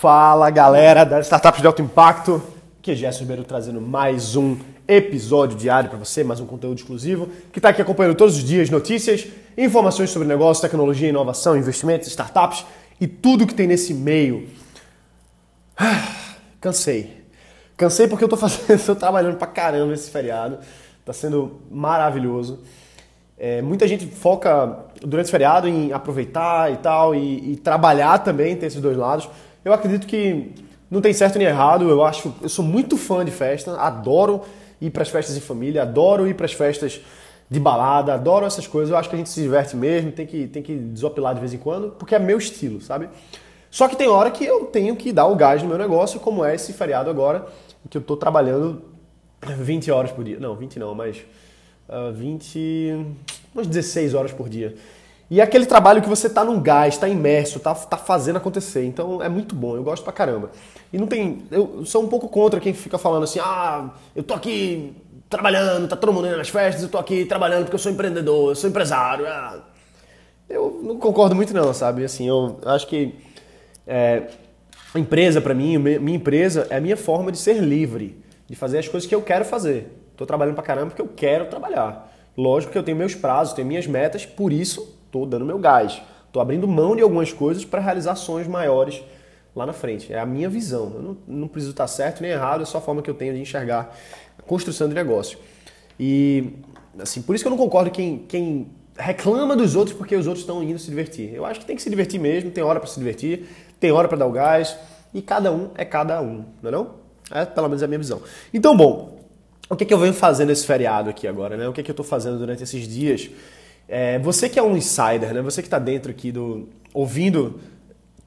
[0.00, 2.42] Fala galera das startups de alto impacto,
[2.80, 4.56] que é Gerson Ribeiro trazendo mais um
[4.88, 8.70] episódio diário para você, mais um conteúdo exclusivo, que está aqui acompanhando todos os dias
[8.70, 9.26] notícias,
[9.58, 12.64] informações sobre negócio, tecnologia, inovação, investimentos, startups
[12.98, 14.48] e tudo que tem nesse meio.
[16.62, 17.22] Cansei.
[17.76, 20.60] Cansei porque eu tô fazendo, trabalhando pra caramba esse feriado.
[21.04, 22.60] Tá sendo maravilhoso.
[23.38, 28.56] É, muita gente foca durante o feriado em aproveitar e tal, e, e, trabalhar também,
[28.56, 29.28] tem esses dois lados.
[29.64, 30.52] Eu acredito que
[30.90, 31.88] não tem certo nem errado.
[31.88, 34.42] Eu acho, eu sou muito fã de festa, adoro
[34.80, 37.00] ir para as festas em família, adoro ir para as festas
[37.48, 38.90] de balada, adoro essas coisas.
[38.90, 41.52] Eu acho que a gente se diverte mesmo, tem que, tem que desopilar de vez
[41.52, 43.08] em quando, porque é meu estilo, sabe?
[43.70, 46.44] Só que tem hora que eu tenho que dar o gás no meu negócio, como
[46.44, 47.46] é esse feriado agora,
[47.88, 48.82] que eu estou trabalhando
[49.42, 50.38] 20 horas por dia.
[50.40, 51.18] Não, 20 não, mas
[51.88, 53.16] uh, 20.
[53.54, 54.74] umas 16 horas por dia.
[55.30, 58.84] E é aquele trabalho que você tá num gás, tá imerso, tá, tá fazendo acontecer.
[58.84, 60.50] Então é muito bom, eu gosto pra caramba.
[60.92, 61.44] E não tem.
[61.52, 64.92] Eu sou um pouco contra quem fica falando assim, ah, eu tô aqui
[65.28, 68.50] trabalhando, tá todo mundo indo nas festas, eu tô aqui trabalhando porque eu sou empreendedor,
[68.50, 69.24] eu sou empresário.
[69.28, 69.60] Ah.
[70.48, 72.04] Eu não concordo muito não, sabe?
[72.04, 73.14] Assim, eu acho que
[73.86, 74.24] é,
[74.92, 78.78] a empresa para mim, minha empresa é a minha forma de ser livre, de fazer
[78.78, 79.96] as coisas que eu quero fazer.
[80.16, 82.12] Tô trabalhando pra caramba porque eu quero trabalhar.
[82.36, 86.00] Lógico que eu tenho meus prazos, tenho minhas metas, por isso estou dando meu gás.
[86.26, 89.02] Estou abrindo mão de algumas coisas para realizar sonhos maiores
[89.54, 90.12] lá na frente.
[90.12, 90.92] É a minha visão.
[90.94, 93.34] Eu não, não preciso estar certo nem errado, é só a forma que eu tenho
[93.34, 93.96] de enxergar
[94.38, 95.38] a construção de negócio.
[95.98, 96.54] E,
[96.98, 100.42] assim, por isso que eu não concordo quem, quem reclama dos outros porque os outros
[100.42, 101.34] estão indo se divertir.
[101.34, 103.48] Eu acho que tem que se divertir mesmo, tem hora para se divertir,
[103.80, 104.76] tem hora para dar o gás,
[105.12, 107.00] e cada um é cada um, não é não?
[107.32, 108.22] É pelo menos a minha visão.
[108.52, 109.20] Então, bom,
[109.68, 111.68] o que, é que eu venho fazendo nesse feriado aqui agora, né?
[111.68, 113.30] O que, é que eu estou fazendo durante esses dias
[113.92, 115.42] é, você que é um insider, né?
[115.42, 117.58] Você que está dentro aqui do ouvindo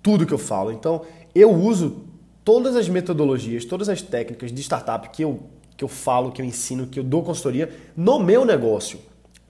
[0.02, 0.74] tudo que eu falo.
[0.74, 2.04] Então, eu uso
[2.44, 5.40] todas as metodologias, todas as técnicas de startup que eu,
[5.78, 9.00] que eu falo, que eu ensino, que eu dou consultoria no meu negócio.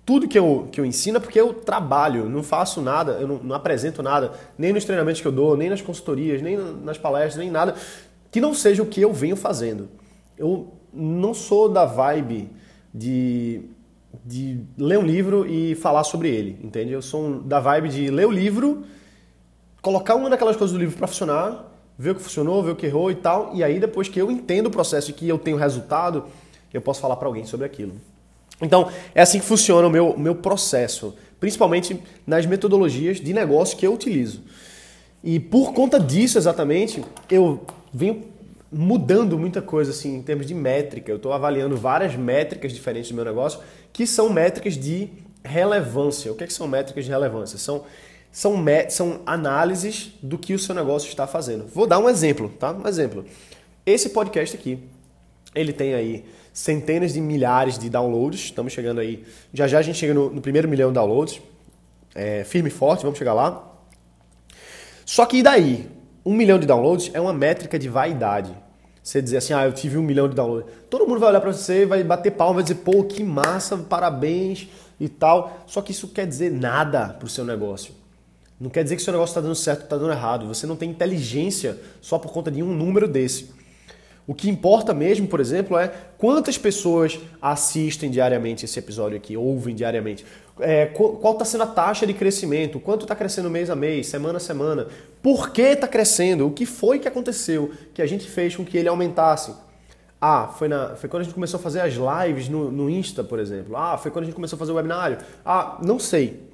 [0.05, 3.37] Tudo que eu, que eu ensino é porque eu trabalho, não faço nada, eu não,
[3.37, 7.37] não apresento nada, nem nos treinamentos que eu dou, nem nas consultorias, nem nas palestras,
[7.37, 7.73] nem nada,
[8.29, 9.89] que não seja o que eu venho fazendo.
[10.37, 12.51] Eu não sou da vibe
[12.93, 13.61] de
[14.25, 16.91] de ler um livro e falar sobre ele, entende?
[16.91, 18.83] Eu sou um, da vibe de ler o livro,
[19.81, 22.85] colocar uma daquelas coisas do livro para funcionar, ver o que funcionou, ver o que
[22.85, 25.57] errou e tal, e aí depois que eu entendo o processo e que eu tenho
[25.57, 26.25] resultado,
[26.73, 27.93] eu posso falar para alguém sobre aquilo.
[28.61, 33.85] Então, é assim que funciona o meu, meu processo, principalmente nas metodologias de negócio que
[33.85, 34.41] eu utilizo.
[35.23, 38.23] E por conta disso exatamente, eu venho
[38.73, 41.11] mudando muita coisa assim em termos de métrica.
[41.11, 43.59] Eu estou avaliando várias métricas diferentes do meu negócio,
[43.91, 45.09] que são métricas de
[45.43, 46.31] relevância.
[46.31, 47.57] O que, é que são métricas de relevância?
[47.57, 47.83] São,
[48.31, 48.55] são,
[48.89, 51.67] são análises do que o seu negócio está fazendo.
[51.67, 52.71] Vou dar um exemplo, tá?
[52.71, 53.25] Um exemplo.
[53.85, 54.79] Esse podcast aqui,
[55.53, 58.39] ele tem aí centenas de milhares de downloads.
[58.45, 59.23] Estamos chegando aí.
[59.53, 61.41] Já já a gente chega no, no primeiro milhão de downloads.
[62.15, 63.71] É, firme e forte, vamos chegar lá.
[65.05, 65.89] Só que e daí?
[66.25, 68.55] Um milhão de downloads é uma métrica de vaidade.
[69.03, 70.71] Você dizer assim, ah, eu tive um milhão de downloads.
[70.89, 74.69] Todo mundo vai olhar para você, vai bater palma, vai dizer, pô, que massa, parabéns
[74.97, 75.61] e tal.
[75.67, 77.93] Só que isso quer dizer nada para o seu negócio.
[78.57, 80.47] Não quer dizer que seu negócio está dando certo ou está dando errado.
[80.47, 83.51] Você não tem inteligência só por conta de um número desse.
[84.25, 89.75] O que importa mesmo, por exemplo, é quantas pessoas assistem diariamente esse episódio aqui, ouvem
[89.75, 90.25] diariamente.
[90.59, 92.79] É, qual está sendo a taxa de crescimento?
[92.79, 94.87] Quanto está crescendo mês a mês, semana a semana?
[95.21, 96.47] Por que está crescendo?
[96.47, 99.53] O que foi que aconteceu que a gente fez com que ele aumentasse?
[100.21, 103.25] Ah, foi, na, foi quando a gente começou a fazer as lives no, no Insta,
[103.25, 103.75] por exemplo.
[103.75, 105.17] Ah, foi quando a gente começou a fazer o webinário.
[105.43, 106.49] Ah, não sei.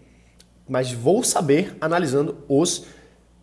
[0.67, 2.85] Mas vou saber analisando os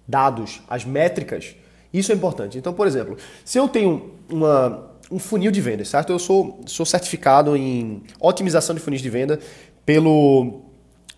[0.08, 1.54] dados, as métricas
[1.98, 2.58] isso é importante.
[2.58, 6.12] Então, por exemplo, se eu tenho uma, um funil de vendas, certo?
[6.12, 9.38] Eu sou, sou certificado em otimização de funis de venda
[9.84, 10.62] pelo,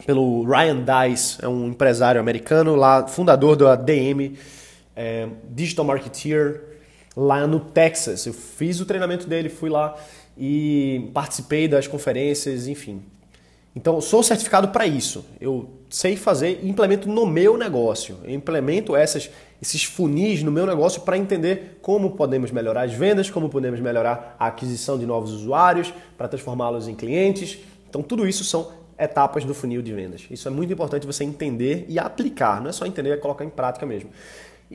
[0.04, 4.36] pelo Ryan Dice, é um empresário americano, lá, fundador da DM,
[4.94, 6.62] é, Digital Marketeer,
[7.16, 8.26] lá no Texas.
[8.26, 9.96] Eu fiz o treinamento dele, fui lá
[10.36, 13.02] e participei das conferências, enfim.
[13.74, 15.24] Então, sou certificado para isso.
[15.40, 18.18] Eu sei fazer e implemento no meu negócio.
[18.24, 19.30] Eu implemento essas,
[19.62, 24.36] esses funis no meu negócio para entender como podemos melhorar as vendas, como podemos melhorar
[24.38, 27.58] a aquisição de novos usuários, para transformá-los em clientes.
[27.88, 30.26] Então, tudo isso são etapas do funil de vendas.
[30.30, 32.60] Isso é muito importante você entender e aplicar.
[32.60, 34.10] Não é só entender, é colocar em prática mesmo.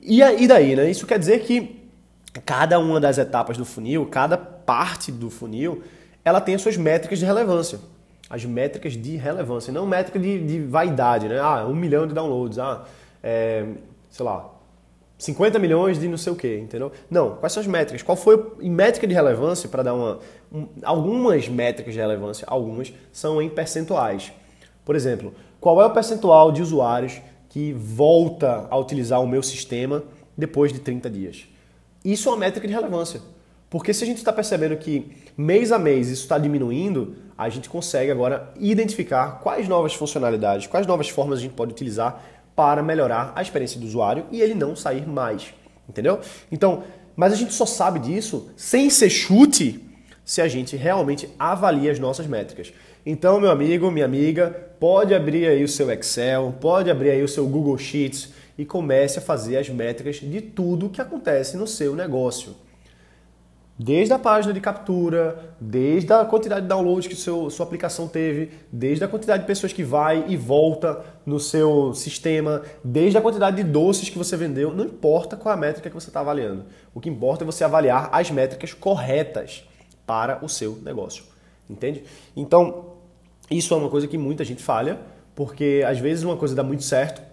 [0.01, 0.89] E aí daí, né?
[0.89, 1.83] Isso quer dizer que
[2.45, 5.83] cada uma das etapas do funil, cada parte do funil,
[6.23, 7.79] ela tem as suas métricas de relevância
[8.29, 11.39] as métricas de relevância, não métrica de, de vaidade, né?
[11.39, 12.85] Ah, um milhão de downloads, ah,
[13.21, 13.65] é,
[14.09, 14.49] sei lá,
[15.17, 16.91] 50 milhões de não sei o quê, entendeu?
[17.09, 18.01] Não, quais são as métricas?
[18.01, 20.19] Qual foi em métrica de relevância, para dar uma.
[20.51, 24.33] Um, algumas métricas de relevância, algumas são em percentuais.
[24.83, 30.03] Por exemplo, qual é o percentual de usuários que volta a utilizar o meu sistema
[30.37, 31.47] depois de 30 dias?
[32.03, 33.21] Isso é uma métrica de relevância.
[33.73, 37.67] Porque se a gente está percebendo que mês a mês isso está diminuindo, a gente
[37.67, 42.23] consegue agora identificar quais novas funcionalidades, quais novas formas a gente pode utilizar
[42.55, 45.55] para melhorar a experiência do usuário e ele não sair mais.
[45.89, 46.19] Entendeu?
[46.51, 46.83] Então,
[47.15, 49.83] mas a gente só sabe disso sem ser chute
[50.23, 52.71] se a gente realmente avalia as nossas métricas.
[53.03, 57.27] Então, meu amigo, minha amiga, pode abrir aí o seu Excel, pode abrir aí o
[57.27, 61.95] seu Google Sheets e comece a fazer as métricas de tudo que acontece no seu
[61.95, 62.55] negócio.
[63.77, 68.51] Desde a página de captura, desde a quantidade de downloads que seu, sua aplicação teve,
[68.71, 73.57] desde a quantidade de pessoas que vai e volta no seu sistema, desde a quantidade
[73.57, 76.65] de doces que você vendeu, não importa qual é a métrica que você está avaliando.
[76.93, 79.67] O que importa é você avaliar as métricas corretas
[80.05, 81.23] para o seu negócio.
[81.67, 82.03] Entende?
[82.35, 82.91] Então,
[83.49, 84.99] isso é uma coisa que muita gente falha,
[85.33, 87.23] porque às vezes uma coisa dá muito certo.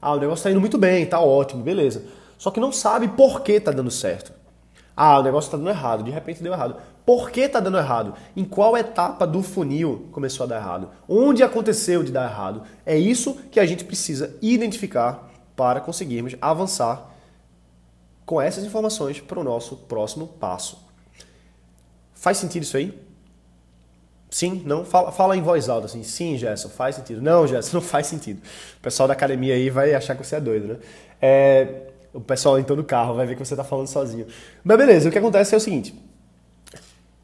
[0.00, 2.04] Ah, o negócio está indo muito bem, está ótimo, beleza.
[2.38, 4.41] Só que não sabe por que está dando certo.
[4.96, 6.76] Ah, o negócio está dando errado, de repente deu errado.
[7.04, 8.14] Por que está dando errado?
[8.36, 10.90] Em qual etapa do funil começou a dar errado?
[11.08, 12.62] Onde aconteceu de dar errado?
[12.86, 17.10] É isso que a gente precisa identificar para conseguirmos avançar
[18.24, 20.78] com essas informações para o nosso próximo passo.
[22.14, 22.96] Faz sentido isso aí?
[24.30, 24.62] Sim?
[24.64, 24.84] Não?
[24.84, 26.02] Fala, fala em voz alta assim.
[26.02, 27.20] Sim, Gerson, faz sentido.
[27.20, 28.40] Não, Gerson, não faz sentido.
[28.78, 30.76] O pessoal da academia aí vai achar que você é doido, né?
[31.20, 34.26] É, o pessoal então do carro vai ver que você está falando sozinho.
[34.62, 35.94] Mas beleza, o que acontece é o seguinte: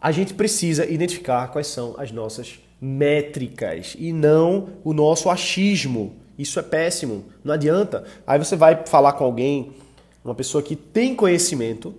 [0.01, 6.17] a gente precisa identificar quais são as nossas métricas e não o nosso achismo.
[6.39, 8.05] Isso é péssimo, não adianta.
[8.27, 9.73] Aí você vai falar com alguém,
[10.25, 11.95] uma pessoa que tem conhecimento,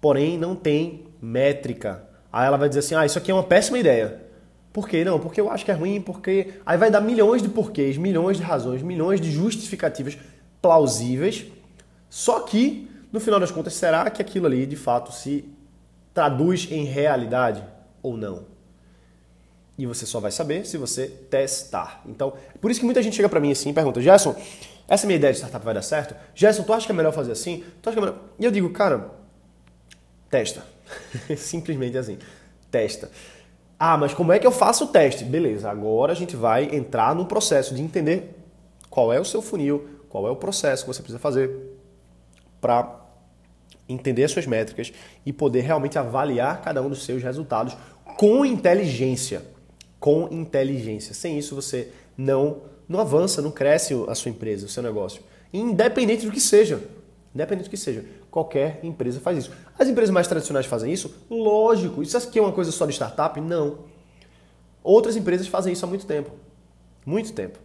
[0.00, 2.04] porém não tem métrica.
[2.30, 4.22] Aí ela vai dizer assim: ah, isso aqui é uma péssima ideia.
[4.72, 5.04] Por quê?
[5.04, 6.54] Não, porque eu acho que é ruim, porque.
[6.64, 10.16] Aí vai dar milhões de porquês, milhões de razões, milhões de justificativas
[10.60, 11.46] plausíveis
[12.08, 15.44] só que, no final das contas, será que aquilo ali de fato se
[16.14, 17.62] traduz em realidade
[18.02, 18.46] ou não?
[19.76, 22.02] E você só vai saber se você testar.
[22.06, 24.34] Então, por isso que muita gente chega para mim assim e pergunta: Gerson,
[24.88, 26.16] essa minha ideia de startup vai dar certo?
[26.34, 27.62] Gerson, tu acha que é melhor fazer assim?
[27.80, 28.20] Tu acha que é melhor...
[28.38, 29.10] E eu digo, cara,
[30.28, 30.64] testa.
[31.36, 32.18] Simplesmente assim,
[32.70, 33.08] testa.
[33.78, 35.22] Ah, mas como é que eu faço o teste?
[35.24, 38.34] Beleza, agora a gente vai entrar no processo de entender
[38.90, 41.77] qual é o seu funil, qual é o processo que você precisa fazer
[42.60, 43.06] para
[43.88, 44.92] entender as suas métricas
[45.24, 47.76] e poder realmente avaliar cada um dos seus resultados
[48.16, 49.42] com inteligência.
[49.98, 51.14] Com inteligência.
[51.14, 55.22] Sem isso você não não avança, não cresce a sua empresa, o seu negócio.
[55.52, 56.80] Independente do que seja.
[57.34, 58.04] Independente do que seja.
[58.30, 59.52] Qualquer empresa faz isso.
[59.78, 61.14] As empresas mais tradicionais fazem isso?
[61.30, 62.02] Lógico.
[62.02, 63.38] Isso aqui é uma coisa só de startup?
[63.40, 63.80] Não.
[64.82, 66.30] Outras empresas fazem isso há muito tempo.
[67.04, 67.58] Muito tempo.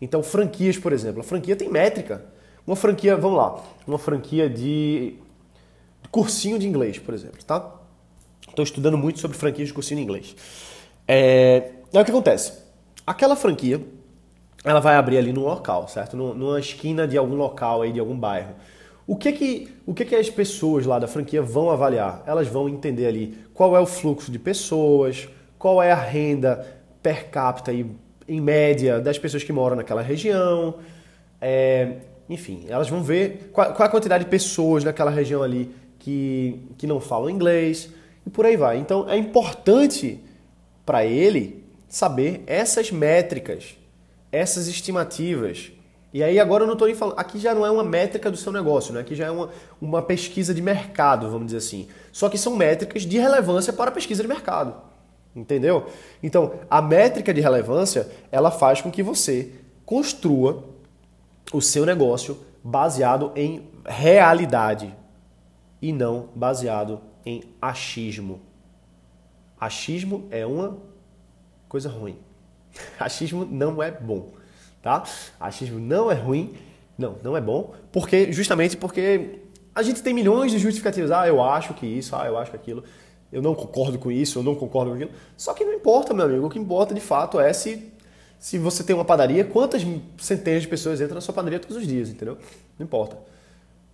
[0.00, 1.20] Então, franquias, por exemplo.
[1.20, 2.24] A franquia tem métrica.
[2.66, 5.14] Uma franquia, vamos lá, uma franquia de
[6.10, 7.74] cursinho de inglês, por exemplo, tá?
[8.48, 10.36] Estou estudando muito sobre franquias de cursinho de inglês.
[11.06, 12.52] É, é o que acontece.
[13.06, 13.80] Aquela franquia,
[14.64, 16.16] ela vai abrir ali num local, certo?
[16.16, 18.54] Numa esquina de algum local aí, de algum bairro.
[19.06, 22.22] O que que, o que que as pessoas lá da franquia vão avaliar?
[22.26, 26.64] Elas vão entender ali qual é o fluxo de pessoas, qual é a renda
[27.02, 27.86] per capita aí,
[28.28, 30.76] em média das pessoas que moram naquela região,
[31.40, 31.96] é,
[32.30, 36.86] enfim, elas vão ver qual, qual a quantidade de pessoas naquela região ali que, que
[36.86, 37.90] não falam inglês
[38.24, 38.78] e por aí vai.
[38.78, 40.20] Então é importante
[40.86, 43.76] para ele saber essas métricas,
[44.30, 45.72] essas estimativas.
[46.14, 48.36] E aí agora eu não estou nem falando, aqui já não é uma métrica do
[48.36, 49.00] seu negócio, né?
[49.00, 51.88] aqui já é uma, uma pesquisa de mercado, vamos dizer assim.
[52.12, 54.74] Só que são métricas de relevância para a pesquisa de mercado.
[55.34, 55.86] Entendeu?
[56.22, 59.50] Então, a métrica de relevância, ela faz com que você
[59.84, 60.69] construa
[61.52, 64.94] o seu negócio baseado em realidade
[65.80, 68.40] e não baseado em achismo.
[69.58, 70.78] Achismo é uma
[71.68, 72.18] coisa ruim.
[72.98, 74.32] Achismo não é bom,
[74.82, 75.02] tá?
[75.38, 76.54] Achismo não é ruim,
[76.96, 79.40] não, não é bom, porque justamente porque
[79.74, 81.10] a gente tem milhões de justificativas.
[81.10, 82.84] Ah, eu acho que isso, ah, eu acho que aquilo.
[83.32, 85.12] Eu não concordo com isso, eu não concordo com aquilo.
[85.36, 86.46] Só que não importa, meu amigo.
[86.46, 87.92] O que importa de fato é se
[88.40, 89.82] se você tem uma padaria, quantas
[90.18, 92.38] centenas de pessoas entram na sua padaria todos os dias, entendeu?
[92.78, 93.18] Não importa.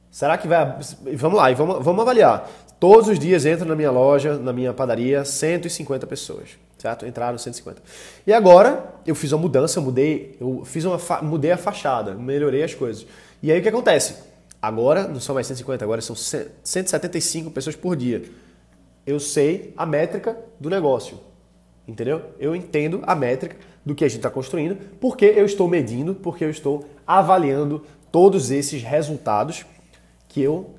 [0.09, 0.79] Será que vai.
[1.15, 2.49] Vamos lá, vamos, vamos avaliar.
[2.79, 6.51] Todos os dias entram na minha loja, na minha padaria, 150 pessoas.
[6.79, 7.05] Certo?
[7.05, 7.83] Entraram 150.
[8.25, 12.63] E agora eu fiz uma mudança, eu mudei, eu fiz uma mudei a fachada, melhorei
[12.63, 13.05] as coisas.
[13.43, 14.15] E aí o que acontece?
[14.63, 18.23] Agora não são mais 150, agora são 175 pessoas por dia.
[19.05, 21.19] Eu sei a métrica do negócio.
[21.87, 22.23] Entendeu?
[22.39, 26.45] Eu entendo a métrica do que a gente está construindo, porque eu estou medindo, porque
[26.45, 29.65] eu estou avaliando todos esses resultados
[30.29, 30.71] que eu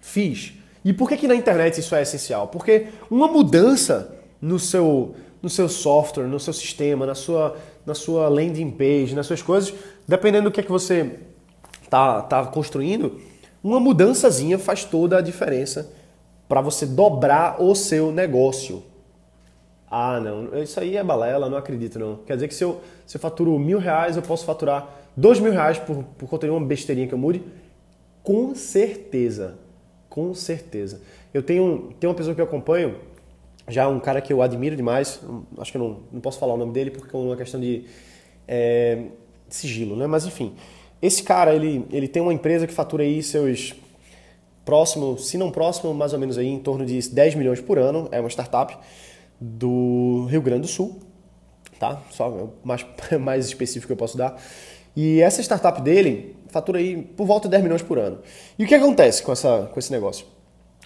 [0.00, 0.54] fiz.
[0.82, 2.48] E por que, que na internet isso é essencial?
[2.48, 7.54] Porque uma mudança no seu, no seu software, no seu sistema, na sua,
[7.84, 9.74] na sua landing page, nas suas coisas,
[10.08, 11.18] dependendo do que é que você
[11.82, 13.20] está tá construindo,
[13.62, 15.90] uma mudançazinha faz toda a diferença
[16.48, 18.82] para você dobrar o seu negócio.
[19.96, 22.16] Ah, não, isso aí é balela, não acredito não.
[22.26, 25.52] Quer dizer que se eu, se eu faturo mil reais, eu posso faturar dois mil
[25.52, 27.40] reais por, por conta de uma besteirinha que eu mude?
[28.20, 29.56] Com certeza,
[30.08, 31.00] com certeza.
[31.32, 32.96] Eu tenho, tenho uma pessoa que eu acompanho,
[33.68, 35.20] já um cara que eu admiro demais,
[35.58, 37.84] acho que eu não, não posso falar o nome dele porque é uma questão de
[38.48, 39.00] é,
[39.48, 40.08] sigilo, né?
[40.08, 40.54] Mas enfim,
[41.00, 43.76] esse cara, ele, ele tem uma empresa que fatura aí seus
[44.64, 48.08] próximo, se não próximo, mais ou menos aí em torno de 10 milhões por ano,
[48.10, 48.76] é uma startup
[49.40, 51.00] do Rio Grande do Sul,
[51.78, 52.02] tá?
[52.10, 52.86] Só mais,
[53.20, 54.40] mais específico que eu posso dar.
[54.96, 58.20] E essa startup dele fatura aí por volta de 10 milhões por ano.
[58.58, 60.26] E o que acontece com, essa, com esse negócio?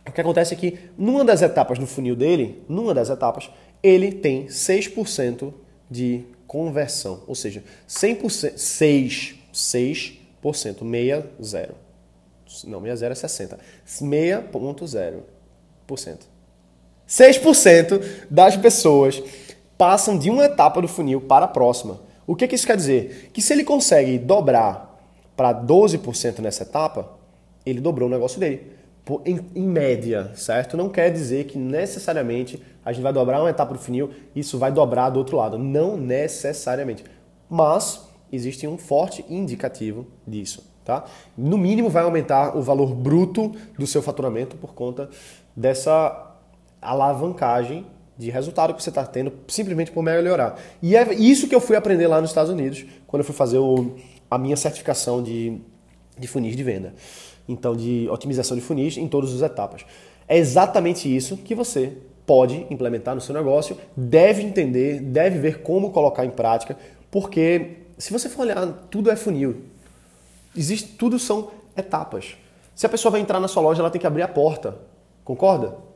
[0.07, 3.50] O que acontece é que numa das etapas do funil dele, numa das etapas,
[3.83, 5.52] ele tem 6%
[5.90, 10.17] de conversão, ou seja, 100%, 6, 6%,
[11.38, 11.75] 60,
[12.67, 16.21] não, 60 é 60, 6,0%.
[17.09, 19.23] 6% das pessoas
[19.79, 22.00] passam de uma etapa do funil para a próxima.
[22.27, 23.31] O que, que isso quer dizer?
[23.33, 25.00] Que se ele consegue dobrar
[25.35, 27.17] para 12% nessa etapa,
[27.65, 28.77] ele dobrou o negócio dele.
[29.25, 30.77] Em, em, média, certo?
[30.77, 34.59] Não quer dizer que necessariamente a gente vai dobrar uma etapa do funil e isso
[34.59, 35.57] vai dobrar do outro lado.
[35.57, 37.05] Não necessariamente.
[37.49, 40.69] Mas existe um forte indicativo disso.
[40.85, 41.05] Tá?
[41.37, 45.09] No mínimo vai aumentar o valor bruto do seu faturamento por conta
[45.57, 46.27] dessa
[46.80, 50.58] alavancagem de resultado que você está tendo simplesmente por melhorar.
[50.82, 53.58] E é isso que eu fui aprender lá nos Estados Unidos, quando eu fui fazer
[53.58, 53.94] o,
[54.28, 55.61] a minha certificação de,
[56.18, 56.94] de funis de venda.
[57.49, 59.87] Então, de otimização de funis em todas as etapas.
[60.26, 65.90] É exatamente isso que você pode implementar no seu negócio, deve entender, deve ver como
[65.90, 66.76] colocar em prática,
[67.11, 69.62] porque se você for olhar, tudo é funil.
[70.54, 72.37] Existe, tudo são etapas.
[72.75, 74.76] Se a pessoa vai entrar na sua loja, ela tem que abrir a porta.
[75.25, 75.88] Concorda?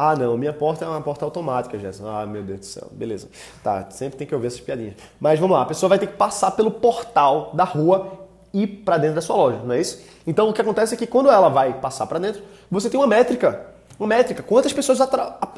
[0.00, 2.06] Ah, não, minha porta é uma porta automática, Gerson.
[2.06, 2.86] Ah, meu Deus do céu.
[2.92, 3.28] Beleza.
[3.64, 4.94] Tá, sempre tem que ouvir essas piadinhas.
[5.18, 8.12] Mas vamos lá, a pessoa vai ter que passar pelo portal da rua
[8.54, 10.00] e para dentro da sua loja, não é isso?
[10.24, 13.08] Então o que acontece é que quando ela vai passar para dentro, você tem uma
[13.08, 13.66] métrica.
[13.98, 14.40] Uma métrica.
[14.40, 15.00] Quantas pessoas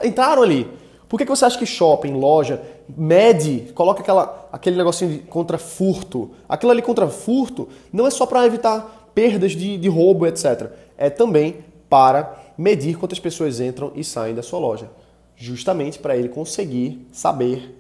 [0.02, 0.66] entraram ali?
[1.06, 5.59] Por que, que você acha que shopping, loja, mede, coloca aquela, aquele negocinho de contra
[5.59, 6.30] furto?
[6.49, 10.70] Aquilo ali contra furto não é só para evitar perdas de, de roubo, etc.
[10.97, 14.90] É também para medir quantas pessoas entram e saem da sua loja,
[15.34, 17.74] justamente para ele conseguir saber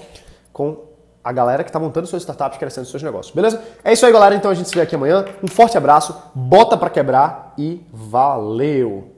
[0.52, 0.76] com
[1.24, 3.34] a galera que está montando suas startups, crescendo seus negócios.
[3.34, 3.60] Beleza?
[3.82, 4.36] É isso aí, galera.
[4.36, 5.24] Então a gente se vê aqui amanhã.
[5.42, 9.13] Um forte abraço, bota para quebrar e valeu!